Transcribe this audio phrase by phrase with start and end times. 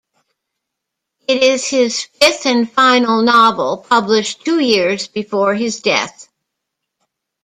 [1.27, 6.27] It is his fifth and final novel, published two years before his death.